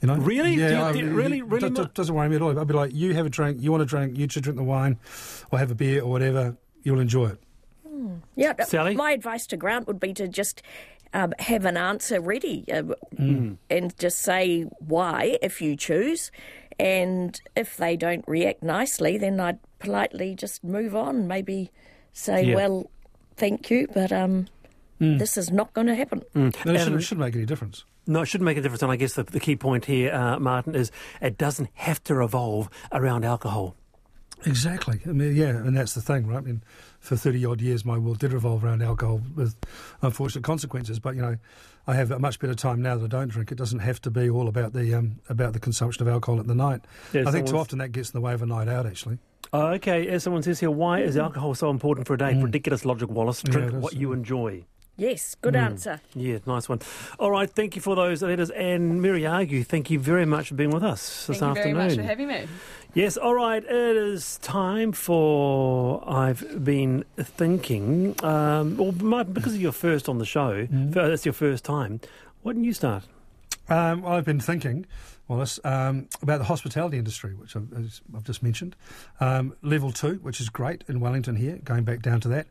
You 0.00 0.08
know? 0.08 0.16
Really? 0.16 0.54
Yeah. 0.54 0.92
Do 0.92 0.98
you- 0.98 1.04
do 1.04 1.10
you- 1.10 1.14
really- 1.16 1.38
it 1.38 1.46
really 1.46 1.70
do- 1.70 1.82
mu- 1.82 1.88
doesn't 1.94 2.14
worry 2.14 2.28
me 2.28 2.36
at 2.36 2.42
all. 2.42 2.58
I'd 2.58 2.66
be 2.66 2.74
like, 2.74 2.92
you 2.94 3.14
have 3.14 3.26
a 3.26 3.30
drink. 3.30 3.58
You 3.60 3.70
want 3.70 3.82
to 3.82 3.86
drink. 3.86 4.18
You 4.18 4.26
should 4.28 4.42
drink 4.42 4.56
the 4.56 4.64
wine, 4.64 4.98
or 5.50 5.58
have 5.58 5.70
a 5.70 5.74
beer 5.74 6.02
or 6.02 6.10
whatever. 6.10 6.56
You'll 6.82 7.00
enjoy 7.00 7.28
it. 7.28 7.38
Yeah, 8.36 8.52
Sally? 8.64 8.94
my 8.94 9.12
advice 9.12 9.46
to 9.46 9.56
Grant 9.56 9.86
would 9.86 10.00
be 10.00 10.12
to 10.14 10.28
just 10.28 10.62
um, 11.14 11.32
have 11.38 11.64
an 11.64 11.76
answer 11.76 12.20
ready 12.20 12.64
uh, 12.70 12.82
Mm. 13.16 13.56
and 13.70 13.96
just 13.98 14.18
say 14.18 14.62
why 14.80 15.38
if 15.40 15.62
you 15.62 15.76
choose. 15.76 16.30
And 16.78 17.40
if 17.54 17.76
they 17.76 17.96
don't 17.96 18.24
react 18.26 18.62
nicely, 18.64 19.16
then 19.16 19.38
I'd 19.38 19.60
politely 19.78 20.34
just 20.34 20.64
move 20.64 20.96
on. 20.96 21.28
Maybe 21.28 21.70
say, 22.14 22.44
Yeah. 22.46 22.54
well, 22.56 22.90
thank 23.36 23.70
you, 23.70 23.86
but 23.92 24.10
um, 24.10 24.46
this 24.98 25.36
is 25.36 25.50
not 25.50 25.74
going 25.74 25.86
to 25.88 25.94
happen. 25.94 26.22
And 26.34 26.46
it 26.54 26.78
shouldn't, 26.78 26.96
it 26.96 27.02
shouldn't 27.02 27.26
make 27.26 27.34
any 27.36 27.44
difference. 27.44 27.84
No, 28.06 28.22
it 28.22 28.26
shouldn't 28.26 28.46
make 28.46 28.56
a 28.56 28.62
difference. 28.62 28.82
And 28.82 28.90
I 28.92 28.96
guess 28.96 29.14
the, 29.14 29.24
the 29.24 29.40
key 29.40 29.56
point 29.56 29.84
here, 29.84 30.12
uh, 30.14 30.38
Martin, 30.38 30.74
is 30.74 30.90
it 31.20 31.36
doesn't 31.36 31.68
have 31.74 32.02
to 32.04 32.14
revolve 32.14 32.70
around 32.92 33.24
alcohol. 33.24 33.76
Exactly. 34.46 35.00
I 35.06 35.10
mean, 35.10 35.34
yeah, 35.34 35.48
and 35.48 35.74
that's 35.76 35.94
the 35.94 36.02
thing, 36.02 36.26
right? 36.26 36.36
I 36.38 36.40
mean, 36.42 36.62
for 37.00 37.16
30 37.16 37.46
odd 37.46 37.60
years, 37.62 37.84
my 37.84 37.96
world 37.96 38.18
did 38.18 38.32
revolve 38.32 38.62
around 38.62 38.82
alcohol 38.82 39.22
with 39.34 39.56
unfortunate 40.02 40.44
consequences. 40.44 40.98
But, 40.98 41.16
you 41.16 41.22
know, 41.22 41.38
I 41.86 41.94
have 41.94 42.10
a 42.10 42.18
much 42.18 42.38
better 42.38 42.54
time 42.54 42.82
now 42.82 42.96
that 42.96 43.04
I 43.04 43.08
don't 43.18 43.28
drink. 43.28 43.50
It 43.52 43.56
doesn't 43.56 43.78
have 43.78 44.02
to 44.02 44.10
be 44.10 44.28
all 44.28 44.48
about 44.48 44.74
the 44.74 44.94
um, 44.94 45.20
about 45.30 45.54
the 45.54 45.60
consumption 45.60 46.02
of 46.06 46.12
alcohol 46.12 46.40
at 46.40 46.46
the 46.46 46.54
night. 46.54 46.82
Yeah, 47.14 47.24
I 47.26 47.30
think 47.30 47.46
too 47.46 47.56
often 47.56 47.78
that 47.78 47.92
gets 47.92 48.10
in 48.10 48.18
the 48.20 48.24
way 48.24 48.34
of 48.34 48.42
a 48.42 48.46
night 48.46 48.68
out, 48.68 48.84
actually. 48.86 49.18
Uh, 49.54 49.74
okay, 49.74 50.08
as 50.08 50.24
someone 50.24 50.42
says 50.42 50.58
here, 50.58 50.70
why 50.70 50.98
is 51.00 51.16
alcohol 51.16 51.54
so 51.54 51.70
important 51.70 52.08
for 52.08 52.14
a 52.14 52.18
date? 52.18 52.42
Ridiculous 52.42 52.84
logic, 52.84 53.08
Wallace. 53.08 53.40
Drink 53.40 53.72
it 53.72 53.76
is, 53.76 53.82
what 53.82 53.92
you 53.94 54.12
enjoy. 54.12 54.64
Yes, 54.96 55.36
good 55.36 55.54
answer. 55.54 56.00
Yeah, 56.14 56.38
nice 56.44 56.68
one. 56.68 56.80
All 57.20 57.30
right, 57.30 57.48
thank 57.48 57.76
you 57.76 57.82
for 57.82 57.94
those 57.94 58.20
letters. 58.20 58.50
And 58.50 59.00
Mary 59.00 59.24
Argue, 59.26 59.62
thank 59.62 59.90
you 59.90 60.00
very 60.00 60.24
much 60.26 60.48
for 60.48 60.54
being 60.54 60.70
with 60.70 60.82
us 60.82 61.26
this 61.28 61.38
Thank 61.38 61.56
you 61.56 61.62
very 61.62 61.74
much 61.74 61.94
for 61.94 62.02
having 62.02 62.28
me. 62.28 62.46
Yes, 62.94 63.16
all 63.16 63.34
right. 63.34 63.62
It 63.64 63.96
is 63.96 64.38
time 64.38 64.92
for 64.92 66.02
I've 66.08 66.64
been 66.64 67.04
thinking. 67.16 68.16
Um, 68.24 68.76
well, 68.76 68.92
Martin, 68.92 69.34
because 69.34 69.56
you're 69.56 69.72
first 69.72 70.08
on 70.08 70.18
the 70.18 70.24
show, 70.24 70.66
uh, 70.72 70.90
that's 70.90 71.24
your 71.24 71.32
first 71.32 71.64
time. 71.64 72.00
Why 72.42 72.52
didn't 72.52 72.64
you 72.64 72.72
start? 72.72 73.04
Um, 73.68 74.02
well, 74.02 74.12
I've 74.12 74.24
been 74.24 74.40
thinking, 74.40 74.86
Wallace, 75.26 75.58
um, 75.64 76.08
about 76.20 76.38
the 76.38 76.44
hospitality 76.44 76.98
industry, 76.98 77.34
which 77.34 77.56
I've, 77.56 77.72
I've 78.14 78.24
just 78.24 78.42
mentioned. 78.42 78.76
Um, 79.20 79.54
level 79.62 79.90
two, 79.90 80.14
which 80.16 80.40
is 80.40 80.50
great 80.50 80.84
in 80.86 81.00
Wellington 81.00 81.36
here, 81.36 81.58
going 81.64 81.84
back 81.84 82.02
down 82.02 82.20
to 82.22 82.28
that. 82.28 82.46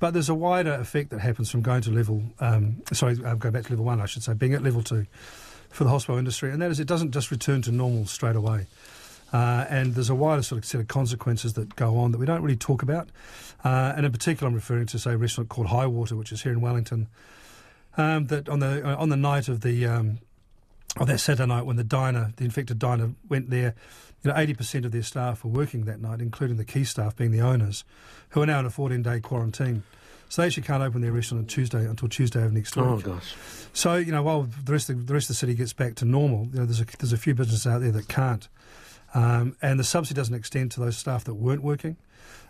But 0.00 0.12
there's 0.12 0.30
a 0.30 0.34
wider 0.34 0.72
effect 0.72 1.10
that 1.10 1.20
happens 1.20 1.50
from 1.50 1.60
going 1.60 1.82
to 1.82 1.90
level, 1.90 2.22
um, 2.40 2.82
sorry, 2.92 3.18
uh, 3.24 3.34
going 3.34 3.52
back 3.52 3.64
to 3.64 3.70
level 3.70 3.84
one, 3.84 4.00
I 4.00 4.06
should 4.06 4.22
say, 4.22 4.32
being 4.32 4.54
at 4.54 4.62
level 4.62 4.82
two 4.82 5.06
for 5.68 5.84
the 5.84 5.90
hospital 5.90 6.18
industry. 6.18 6.50
And 6.50 6.62
that 6.62 6.70
is, 6.70 6.80
it 6.80 6.86
doesn't 6.86 7.10
just 7.10 7.30
return 7.30 7.60
to 7.62 7.72
normal 7.72 8.06
straight 8.06 8.36
away. 8.36 8.66
Uh, 9.32 9.66
and 9.68 9.94
there's 9.94 10.10
a 10.10 10.14
wider 10.14 10.42
sort 10.42 10.60
of 10.60 10.64
set 10.64 10.80
of 10.80 10.88
consequences 10.88 11.54
that 11.54 11.74
go 11.76 11.98
on 11.98 12.12
that 12.12 12.18
we 12.18 12.26
don't 12.26 12.40
really 12.40 12.56
talk 12.56 12.82
about. 12.82 13.08
Uh, 13.64 13.92
and 13.96 14.06
in 14.06 14.12
particular, 14.12 14.48
I'm 14.48 14.54
referring 14.54 14.86
to, 14.86 14.98
say, 14.98 15.12
a 15.12 15.16
restaurant 15.16 15.50
called 15.50 15.66
High 15.66 15.86
Water, 15.88 16.14
which 16.14 16.30
is 16.32 16.42
here 16.42 16.52
in 16.52 16.60
Wellington. 16.60 17.08
Um, 17.96 18.26
that 18.26 18.48
on 18.48 18.58
the 18.58 18.84
uh, 18.84 18.96
on 18.96 19.08
the 19.08 19.16
night 19.16 19.46
of 19.46 19.60
the 19.60 19.86
um, 19.86 20.18
or 20.98 21.06
that 21.06 21.18
Saturday 21.18 21.46
night 21.48 21.66
when 21.66 21.76
the 21.76 21.84
diner, 21.84 22.32
the 22.36 22.44
infected 22.44 22.78
diner, 22.78 23.12
went 23.28 23.50
there. 23.50 23.74
You 24.22 24.30
know, 24.30 24.36
80% 24.36 24.86
of 24.86 24.92
their 24.92 25.02
staff 25.02 25.44
were 25.44 25.50
working 25.50 25.84
that 25.84 26.00
night, 26.00 26.20
including 26.20 26.56
the 26.56 26.64
key 26.64 26.84
staff 26.84 27.14
being 27.14 27.30
the 27.30 27.42
owners, 27.42 27.84
who 28.30 28.42
are 28.42 28.46
now 28.46 28.60
in 28.60 28.66
a 28.66 28.70
14-day 28.70 29.20
quarantine. 29.20 29.82
So 30.28 30.42
they 30.42 30.46
actually 30.46 30.62
can't 30.62 30.82
open 30.82 31.00
their 31.02 31.12
restaurant 31.12 31.42
on 31.42 31.46
Tuesday 31.46 31.84
until 31.84 32.08
Tuesday 32.08 32.42
of 32.42 32.52
next 32.52 32.74
week. 32.76 32.86
Oh 32.86 32.98
gosh. 32.98 33.34
So 33.72 33.96
you 33.96 34.12
know, 34.12 34.22
while 34.22 34.42
the 34.42 34.72
rest 34.72 34.88
of 34.88 34.98
the, 34.98 35.04
the 35.04 35.14
rest 35.14 35.24
of 35.24 35.28
the 35.28 35.38
city 35.38 35.54
gets 35.54 35.72
back 35.72 35.96
to 35.96 36.04
normal, 36.04 36.46
you 36.52 36.60
know, 36.60 36.64
there's 36.64 36.80
a, 36.80 36.86
there's 36.98 37.12
a 37.12 37.18
few 37.18 37.34
businesses 37.34 37.66
out 37.66 37.82
there 37.82 37.92
that 37.92 38.08
can't, 38.08 38.48
um, 39.14 39.56
and 39.62 39.78
the 39.78 39.84
subsidy 39.84 40.16
doesn't 40.16 40.34
extend 40.34 40.72
to 40.72 40.80
those 40.80 40.96
staff 40.96 41.24
that 41.24 41.34
weren't 41.34 41.62
working. 41.62 41.96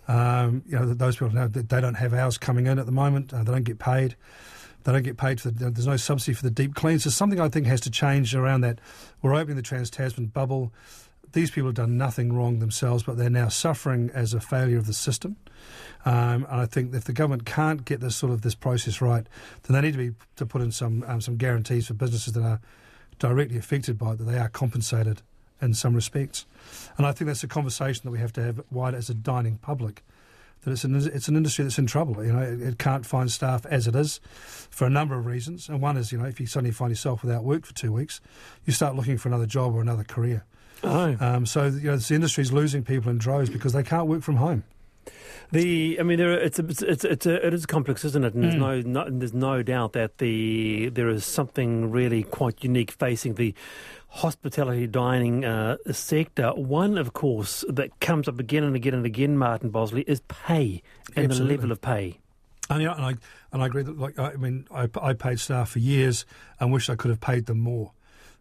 Um, 0.06 0.62
you 0.66 0.78
know, 0.78 0.94
those 0.94 1.16
people 1.16 1.34
know 1.34 1.48
that 1.48 1.68
they 1.68 1.80
don't 1.80 1.94
have 1.94 2.14
hours 2.14 2.38
coming 2.38 2.66
in 2.66 2.78
at 2.78 2.86
the 2.86 2.92
moment. 2.92 3.32
Uh, 3.32 3.42
they 3.42 3.52
don't 3.52 3.64
get 3.64 3.78
paid. 3.78 4.16
They 4.84 4.92
don't 4.92 5.02
get 5.02 5.16
paid 5.16 5.40
for 5.40 5.50
the. 5.50 5.70
There's 5.70 5.86
no 5.86 5.96
subsidy 5.96 6.34
for 6.34 6.42
the 6.42 6.50
deep 6.50 6.74
cleans. 6.74 7.04
So 7.04 7.10
something 7.10 7.40
I 7.40 7.48
think 7.48 7.66
has 7.66 7.80
to 7.82 7.90
change 7.90 8.34
around 8.34 8.60
that. 8.60 8.78
We're 9.22 9.34
opening 9.34 9.56
the 9.56 9.62
Trans 9.62 9.90
Tasman 9.90 10.26
bubble. 10.26 10.72
These 11.32 11.50
people 11.50 11.68
have 11.68 11.74
done 11.74 11.96
nothing 11.96 12.32
wrong 12.32 12.60
themselves, 12.60 13.02
but 13.02 13.16
they're 13.16 13.28
now 13.28 13.48
suffering 13.48 14.10
as 14.14 14.34
a 14.34 14.40
failure 14.40 14.78
of 14.78 14.86
the 14.86 14.92
system. 14.92 15.36
Um, 16.04 16.46
and 16.48 16.60
I 16.60 16.66
think 16.66 16.94
if 16.94 17.04
the 17.04 17.12
government 17.12 17.44
can't 17.44 17.84
get 17.84 18.00
this 18.00 18.14
sort 18.14 18.32
of 18.32 18.42
this 18.42 18.54
process 18.54 19.00
right, 19.00 19.26
then 19.62 19.74
they 19.74 19.80
need 19.80 19.92
to 19.92 19.98
be 19.98 20.14
to 20.36 20.46
put 20.46 20.60
in 20.60 20.70
some 20.70 21.02
um, 21.08 21.20
some 21.20 21.36
guarantees 21.36 21.88
for 21.88 21.94
businesses 21.94 22.34
that 22.34 22.42
are 22.42 22.60
directly 23.18 23.56
affected 23.56 23.98
by 23.98 24.12
it 24.12 24.18
that 24.18 24.24
they 24.24 24.38
are 24.38 24.48
compensated 24.48 25.22
in 25.62 25.72
some 25.72 25.94
respects. 25.94 26.44
And 26.98 27.06
I 27.06 27.12
think 27.12 27.28
that's 27.28 27.42
a 27.42 27.48
conversation 27.48 28.02
that 28.04 28.10
we 28.10 28.18
have 28.18 28.32
to 28.34 28.42
have 28.42 28.60
wide 28.70 28.94
as 28.94 29.08
a 29.08 29.14
dining 29.14 29.56
public. 29.56 30.04
That 30.64 30.72
it's 30.72 30.84
an 30.84 30.94
it's 30.96 31.28
an 31.28 31.36
industry 31.36 31.64
that's 31.64 31.78
in 31.78 31.86
trouble. 31.86 32.24
You 32.24 32.32
know, 32.32 32.42
it, 32.42 32.60
it 32.60 32.78
can't 32.78 33.04
find 33.04 33.30
staff 33.30 33.64
as 33.66 33.86
it 33.86 33.94
is 33.94 34.20
for 34.70 34.86
a 34.86 34.90
number 34.90 35.16
of 35.16 35.26
reasons. 35.26 35.68
And 35.68 35.80
one 35.80 35.96
is, 35.96 36.12
you 36.12 36.18
know, 36.18 36.24
if 36.24 36.40
you 36.40 36.46
suddenly 36.46 36.72
find 36.72 36.90
yourself 36.90 37.22
without 37.22 37.44
work 37.44 37.64
for 37.66 37.74
two 37.74 37.92
weeks, 37.92 38.20
you 38.64 38.72
start 38.72 38.96
looking 38.96 39.18
for 39.18 39.28
another 39.28 39.46
job 39.46 39.74
or 39.74 39.80
another 39.80 40.04
career. 40.04 40.44
Oh. 40.82 41.16
Um, 41.20 41.46
so 41.46 41.66
you 41.66 41.90
know, 41.90 41.96
the 41.96 42.14
industry 42.14 42.42
is 42.42 42.52
losing 42.52 42.82
people 42.82 43.10
in 43.10 43.18
droves 43.18 43.50
because 43.50 43.72
they 43.72 43.82
can't 43.82 44.06
work 44.06 44.22
from 44.22 44.36
home. 44.36 44.64
The, 45.52 45.98
I 46.00 46.02
mean, 46.02 46.18
there, 46.18 46.30
are- 46.32 46.38
it's 46.38 46.58
a, 46.58 46.66
it's, 46.66 47.04
it's, 47.04 47.26
a, 47.26 47.46
it 47.46 47.54
is 47.54 47.66
complex, 47.66 48.04
isn't 48.04 48.24
it? 48.24 48.34
And 48.34 48.42
there's 48.44 48.54
Mm. 48.54 48.84
no, 48.84 49.04
no, 49.04 49.10
there's 49.18 49.34
no 49.34 49.62
doubt 49.62 49.92
that 49.92 50.18
the 50.18 50.88
there 50.90 51.08
is 51.08 51.24
something 51.24 51.90
really 51.90 52.22
quite 52.22 52.64
unique 52.64 52.90
facing 52.92 53.34
the 53.34 53.54
hospitality 54.08 54.86
dining 54.86 55.44
uh, 55.44 55.76
sector. 55.90 56.50
One, 56.54 56.98
of 56.98 57.12
course, 57.12 57.64
that 57.68 57.98
comes 58.00 58.28
up 58.28 58.38
again 58.38 58.64
and 58.64 58.76
again 58.76 58.94
and 58.94 59.04
again, 59.06 59.36
Martin 59.36 59.70
Bosley, 59.70 60.02
is 60.02 60.20
pay 60.28 60.82
and 61.16 61.26
Absolutely. 61.26 61.38
the 61.56 61.60
level 61.62 61.72
of 61.72 61.80
pay. 61.80 62.18
And, 62.70 62.82
know, 62.82 62.92
and 62.94 63.04
I 63.04 63.14
and 63.52 63.62
I 63.62 63.66
agree 63.66 63.82
that 63.82 63.98
like 63.98 64.18
I, 64.18 64.30
I 64.32 64.36
mean 64.36 64.66
I, 64.74 64.88
I 65.00 65.12
paid 65.12 65.38
staff 65.38 65.70
for 65.70 65.80
years 65.80 66.24
and 66.58 66.72
wish 66.72 66.88
I 66.88 66.94
could 66.96 67.10
have 67.10 67.20
paid 67.20 67.46
them 67.46 67.60
more. 67.60 67.90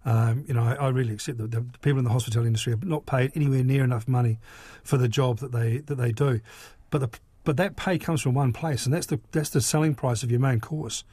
Um, 0.05 0.43
you 0.47 0.53
know, 0.53 0.63
I, 0.63 0.73
I 0.73 0.89
really 0.89 1.13
accept 1.13 1.37
that 1.37 1.51
the 1.51 1.65
people 1.81 1.99
in 1.99 2.03
the 2.03 2.11
hospitality 2.11 2.47
industry 2.47 2.73
are 2.73 2.79
not 2.83 3.05
paid 3.05 3.31
anywhere 3.35 3.63
near 3.63 3.83
enough 3.83 4.07
money 4.07 4.39
for 4.83 4.97
the 4.97 5.07
job 5.07 5.39
that 5.39 5.51
they 5.51 5.77
that 5.77 5.95
they 5.95 6.11
do. 6.11 6.41
But 6.89 6.99
the 6.99 7.19
but 7.43 7.57
that 7.57 7.75
pay 7.75 7.97
comes 7.97 8.21
from 8.21 8.33
one 8.33 8.53
place, 8.53 8.85
and 8.85 8.93
that's 8.93 9.07
the 9.07 9.19
that's 9.31 9.49
the 9.49 9.61
selling 9.61 9.95
price 9.95 10.23
of 10.23 10.31
your 10.31 10.39
main 10.39 10.59
course. 10.59 11.03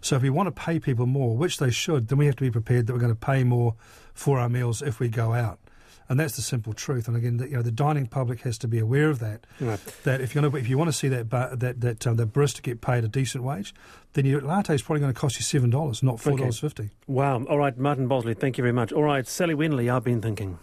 So 0.00 0.16
if 0.16 0.22
we 0.22 0.30
want 0.30 0.46
to 0.46 0.52
pay 0.52 0.78
people 0.78 1.06
more, 1.06 1.36
which 1.36 1.58
they 1.58 1.70
should, 1.70 2.08
then 2.08 2.18
we 2.18 2.26
have 2.26 2.36
to 2.36 2.44
be 2.44 2.50
prepared 2.50 2.86
that 2.86 2.92
we're 2.92 3.00
going 3.00 3.12
to 3.12 3.26
pay 3.26 3.44
more 3.44 3.74
for 4.14 4.38
our 4.38 4.48
meals 4.48 4.82
if 4.82 5.00
we 5.00 5.08
go 5.08 5.32
out. 5.32 5.58
And 6.08 6.20
that's 6.20 6.36
the 6.36 6.42
simple 6.42 6.72
truth. 6.72 7.08
And 7.08 7.16
again, 7.16 7.38
the, 7.38 7.48
you 7.48 7.56
know, 7.56 7.62
the 7.62 7.72
dining 7.72 8.06
public 8.06 8.42
has 8.42 8.58
to 8.58 8.68
be 8.68 8.78
aware 8.78 9.10
of 9.10 9.18
that. 9.18 9.46
Right. 9.60 9.80
That 10.04 10.20
if 10.20 10.34
you're 10.34 10.48
to, 10.48 10.56
if 10.56 10.68
you 10.68 10.78
want 10.78 10.88
to 10.88 10.92
see 10.92 11.08
that 11.08 11.28
bar, 11.28 11.56
that 11.56 11.80
that 11.80 12.06
um, 12.06 12.16
the 12.16 12.26
barista 12.26 12.62
get 12.62 12.80
paid 12.80 13.04
a 13.04 13.08
decent 13.08 13.42
wage, 13.42 13.74
then 14.12 14.24
your 14.24 14.40
latte 14.40 14.74
is 14.74 14.82
probably 14.82 15.00
going 15.00 15.12
to 15.12 15.20
cost 15.20 15.36
you 15.36 15.42
seven 15.42 15.70
dollars, 15.70 16.02
not 16.02 16.20
four 16.20 16.36
dollars 16.36 16.58
fifty. 16.58 16.90
Wow. 17.06 17.44
All 17.44 17.58
right, 17.58 17.76
Martin 17.76 18.08
Bosley, 18.08 18.34
thank 18.34 18.56
you 18.58 18.62
very 18.62 18.72
much. 18.72 18.92
All 18.92 19.02
right, 19.02 19.26
Sally 19.26 19.54
Wenley, 19.54 19.92
I've 19.92 20.04
been 20.04 20.22
thinking. 20.22 20.58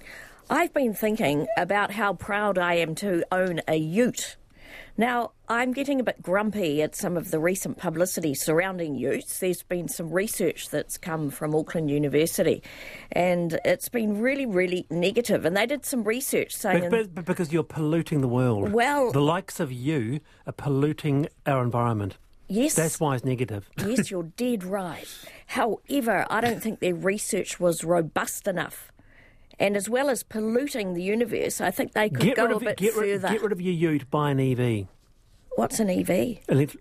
I've 0.49 0.73
been 0.73 0.93
thinking 0.93 1.47
about 1.57 1.91
how 1.91 2.13
proud 2.13 2.57
I 2.57 2.75
am 2.75 2.95
to 2.95 3.23
own 3.31 3.61
a 3.67 3.75
ute. 3.75 4.35
Now, 4.95 5.31
I'm 5.49 5.73
getting 5.73 5.99
a 5.99 6.03
bit 6.03 6.21
grumpy 6.21 6.83
at 6.83 6.95
some 6.95 7.17
of 7.17 7.31
the 7.31 7.39
recent 7.39 7.77
publicity 7.79 8.35
surrounding 8.35 8.95
utes. 8.95 9.39
There's 9.39 9.63
been 9.63 9.87
some 9.87 10.11
research 10.11 10.69
that's 10.69 10.99
come 10.99 11.31
from 11.31 11.55
Auckland 11.55 11.89
University, 11.89 12.61
and 13.11 13.59
it's 13.65 13.89
been 13.89 14.19
really, 14.19 14.45
really 14.45 14.85
negative. 14.91 15.45
And 15.45 15.57
they 15.57 15.65
did 15.65 15.83
some 15.83 16.03
research 16.03 16.53
saying. 16.55 16.91
But, 16.91 17.15
but 17.15 17.25
because 17.25 17.51
you're 17.51 17.63
polluting 17.63 18.21
the 18.21 18.27
world. 18.27 18.71
Well- 18.71 19.11
the 19.11 19.21
likes 19.21 19.59
of 19.59 19.71
you 19.71 20.19
are 20.45 20.53
polluting 20.53 21.27
our 21.47 21.63
environment. 21.63 22.17
yes, 22.47 22.75
That's 22.75 22.99
why 22.99 23.15
it's 23.15 23.25
negative. 23.25 23.67
yes, 23.83 24.11
you're 24.11 24.23
dead 24.37 24.63
right. 24.63 25.07
However, 25.47 26.27
I 26.29 26.39
don't 26.39 26.61
think 26.61 26.81
their 26.81 26.93
research 26.95 27.59
was 27.59 27.83
robust 27.83 28.47
enough. 28.47 28.91
And 29.63 29.77
as 29.77 29.89
well 29.89 30.09
as 30.09 30.23
polluting 30.23 30.93
the 30.93 31.01
universe, 31.01 31.61
I 31.61 31.71
think 31.71 31.93
they 31.93 32.09
could 32.09 32.19
Get 32.19 32.35
go 32.35 32.43
rid, 32.43 32.51
a 32.51 32.55
of, 32.57 32.61
bit 32.63 32.77
get, 32.77 32.95
rid, 32.97 33.21
further. 33.21 33.33
get 33.33 33.41
rid 33.41 33.51
of 33.53 33.61
your 33.61 33.73
ute, 33.93 34.11
buy 34.11 34.31
an 34.31 34.39
EV, 34.41 34.87
What's 35.55 35.79
an 35.79 35.89
E 35.89 36.01
EV? 36.01 36.39
elect, 36.49 36.75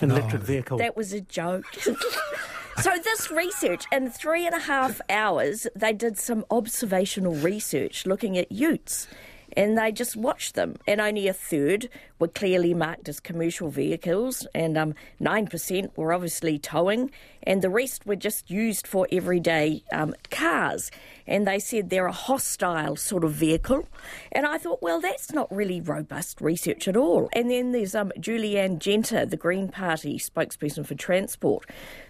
an 0.00 0.10
electric 0.10 0.40
vehicle. 0.40 0.78
That 0.78 0.96
was 0.96 1.12
a 1.12 1.20
joke. 1.20 1.66
so, 2.80 2.90
this 3.04 3.30
research, 3.30 3.84
in 3.92 4.08
three 4.10 4.46
and 4.46 4.54
a 4.54 4.60
half 4.60 5.02
hours, 5.10 5.66
they 5.76 5.92
did 5.92 6.16
some 6.16 6.46
observational 6.50 7.34
research 7.34 8.06
looking 8.06 8.38
at 8.38 8.50
utes. 8.50 9.06
And 9.56 9.78
they 9.78 9.92
just 9.92 10.16
watched 10.16 10.54
them, 10.54 10.76
and 10.86 11.00
only 11.00 11.28
a 11.28 11.32
third 11.32 11.88
were 12.18 12.28
clearly 12.28 12.74
marked 12.74 13.08
as 13.08 13.20
commercial 13.20 13.70
vehicles, 13.70 14.46
and 14.54 14.76
um, 14.76 14.94
9% 15.20 15.96
were 15.96 16.12
obviously 16.12 16.58
towing, 16.58 17.10
and 17.42 17.62
the 17.62 17.70
rest 17.70 18.06
were 18.06 18.16
just 18.16 18.50
used 18.50 18.86
for 18.86 19.06
everyday 19.12 19.82
um, 19.92 20.14
cars. 20.30 20.90
And 21.26 21.46
they 21.46 21.58
said 21.58 21.90
they're 21.90 22.06
a 22.06 22.12
hostile 22.12 22.96
sort 22.96 23.24
of 23.24 23.32
vehicle. 23.32 23.88
And 24.32 24.46
I 24.46 24.58
thought, 24.58 24.82
well, 24.82 25.00
that's 25.00 25.32
not 25.32 25.54
really 25.54 25.80
robust 25.80 26.40
research 26.40 26.88
at 26.88 26.96
all. 26.96 27.28
And 27.32 27.50
then 27.50 27.72
there's 27.72 27.94
um, 27.94 28.12
Julie 28.18 28.58
Anne 28.58 28.78
Genter, 28.78 29.28
the 29.28 29.36
Green 29.36 29.68
Party 29.68 30.18
spokesperson 30.18 30.86
for 30.86 30.94
transport, 30.94 31.64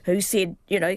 who 0.04 0.20
said, 0.20 0.56
you 0.68 0.80
know, 0.80 0.96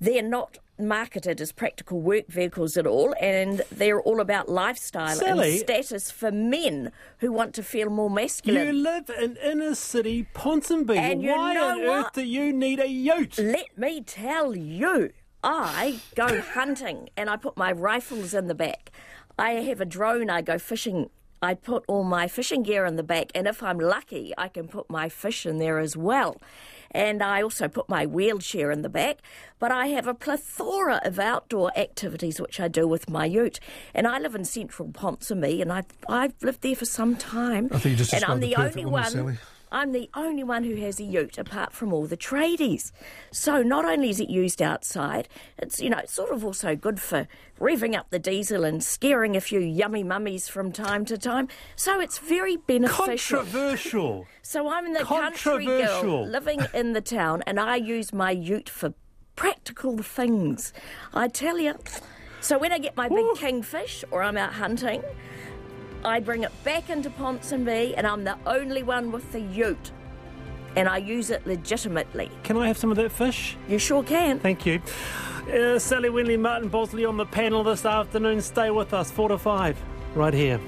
they're 0.00 0.22
not 0.22 0.58
marketed 0.78 1.40
as 1.40 1.52
practical 1.52 2.00
work 2.00 2.26
vehicles 2.28 2.76
at 2.76 2.86
all, 2.86 3.14
and 3.20 3.62
they're 3.70 4.00
all 4.00 4.20
about 4.20 4.48
lifestyle 4.48 5.16
Sally- 5.16 5.50
and 5.52 5.60
status 5.60 6.10
for 6.10 6.30
men 6.30 6.92
who 7.18 7.32
want 7.32 7.54
to 7.54 7.62
feel 7.62 7.90
more 7.90 8.10
masculine. 8.10 8.66
you 8.66 8.72
live 8.72 9.10
in 9.10 9.36
inner 9.36 9.74
city 9.74 10.26
Ponsonby. 10.34 10.96
And 10.96 11.22
you 11.22 11.30
Why 11.30 11.54
know 11.54 11.68
on 11.68 11.86
what? 11.86 12.06
earth 12.06 12.12
do 12.14 12.22
you 12.24 12.52
need 12.52 12.78
a 12.80 12.88
ute? 12.88 13.38
Let 13.38 13.76
me 13.78 14.02
tell 14.02 14.56
you, 14.56 15.10
I 15.42 16.00
go 16.14 16.40
hunting 16.54 17.08
and 17.16 17.30
I 17.30 17.36
put 17.36 17.56
my 17.56 17.72
rifles 17.72 18.34
in 18.34 18.46
the 18.48 18.54
back. 18.54 18.90
I 19.38 19.50
have 19.52 19.80
a 19.80 19.84
drone, 19.84 20.30
I 20.30 20.42
go 20.42 20.58
fishing. 20.58 21.10
I 21.42 21.52
put 21.54 21.84
all 21.86 22.02
my 22.02 22.28
fishing 22.28 22.62
gear 22.62 22.86
in 22.86 22.96
the 22.96 23.02
back, 23.02 23.30
and 23.34 23.46
if 23.46 23.62
I'm 23.62 23.78
lucky, 23.78 24.32
I 24.38 24.48
can 24.48 24.68
put 24.68 24.88
my 24.88 25.10
fish 25.10 25.44
in 25.44 25.58
there 25.58 25.78
as 25.78 25.94
well. 25.96 26.40
And 26.90 27.22
I 27.22 27.42
also 27.42 27.68
put 27.68 27.88
my 27.88 28.06
wheelchair 28.06 28.70
in 28.70 28.82
the 28.82 28.88
back, 28.88 29.18
but 29.58 29.70
I 29.70 29.88
have 29.88 30.06
a 30.06 30.14
plethora 30.14 31.00
of 31.04 31.18
outdoor 31.18 31.76
activities 31.76 32.40
which 32.40 32.60
I 32.60 32.68
do 32.68 32.86
with 32.86 33.08
my 33.10 33.26
ute. 33.26 33.60
And 33.94 34.06
I 34.06 34.18
live 34.18 34.34
in 34.34 34.44
central 34.44 34.88
Ponsonby, 34.88 35.60
and 35.60 35.72
I've, 35.72 35.86
I've 36.08 36.34
lived 36.42 36.62
there 36.62 36.76
for 36.76 36.84
some 36.84 37.16
time. 37.16 37.68
I 37.72 37.78
think 37.78 37.92
you 37.92 37.96
just 37.96 38.12
and 38.12 38.24
I'm 38.24 38.40
the 38.40 38.56
only 38.56 38.84
woman, 38.84 39.24
one. 39.24 39.38
I'm 39.70 39.92
the 39.92 40.08
only 40.14 40.44
one 40.44 40.64
who 40.64 40.76
has 40.76 41.00
a 41.00 41.04
ute 41.04 41.38
apart 41.38 41.72
from 41.72 41.92
all 41.92 42.06
the 42.06 42.16
tradies. 42.16 42.92
So 43.32 43.62
not 43.62 43.84
only 43.84 44.10
is 44.10 44.20
it 44.20 44.28
used 44.28 44.62
outside, 44.62 45.28
it's 45.58 45.80
you 45.80 45.90
know 45.90 45.98
it's 45.98 46.12
sort 46.12 46.30
of 46.30 46.44
also 46.44 46.76
good 46.76 47.00
for 47.00 47.26
revving 47.60 47.96
up 47.96 48.10
the 48.10 48.18
diesel 48.18 48.64
and 48.64 48.82
scaring 48.82 49.36
a 49.36 49.40
few 49.40 49.58
yummy 49.60 50.04
mummies 50.04 50.48
from 50.48 50.72
time 50.72 51.04
to 51.06 51.18
time. 51.18 51.48
So 51.74 52.00
it's 52.00 52.18
very 52.18 52.56
beneficial. 52.56 53.38
Controversial. 53.38 54.26
So 54.46 54.68
I'm 54.68 54.86
in 54.86 54.92
the 54.92 55.02
country 55.04 55.66
girl 55.66 56.24
living 56.24 56.60
in 56.72 56.92
the 56.92 57.00
town, 57.00 57.42
and 57.48 57.58
I 57.58 57.74
use 57.74 58.12
my 58.12 58.30
ute 58.30 58.68
for 58.68 58.94
practical 59.34 59.98
things. 59.98 60.72
I 61.12 61.26
tell 61.26 61.58
you. 61.58 61.74
So 62.40 62.56
when 62.56 62.70
I 62.70 62.78
get 62.78 62.96
my 62.96 63.08
big 63.08 63.26
kingfish 63.34 64.04
or 64.12 64.22
I'm 64.22 64.36
out 64.36 64.52
hunting, 64.52 65.02
I 66.06 66.20
bring 66.20 66.44
it 66.44 66.52
back 66.64 66.88
into 66.88 67.10
Ponsonby, 67.10 67.94
and 67.96 68.06
I'm 68.06 68.22
the 68.22 68.36
only 68.46 68.82
one 68.82 69.10
with 69.10 69.32
the 69.32 69.40
ute, 69.40 69.90
and 70.76 70.88
I 70.88 70.98
use 70.98 71.30
it 71.30 71.46
legitimately. 71.46 72.30
Can 72.44 72.56
I 72.56 72.68
have 72.68 72.78
some 72.78 72.90
of 72.90 72.96
that 72.96 73.10
fish? 73.10 73.56
You 73.68 73.78
sure 73.78 74.04
can. 74.04 74.38
Thank 74.38 74.64
you. 74.64 74.80
Uh, 75.52 75.78
Sally 75.78 76.08
Wenley, 76.08 76.38
Martin 76.38 76.68
Bosley 76.68 77.04
on 77.04 77.16
the 77.16 77.26
panel 77.26 77.64
this 77.64 77.84
afternoon. 77.84 78.40
Stay 78.40 78.70
with 78.70 78.94
us, 78.94 79.10
4 79.10 79.30
to 79.30 79.38
5, 79.38 79.82
right 80.14 80.34
here. 80.34 80.60